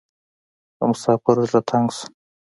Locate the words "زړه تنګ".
1.49-1.87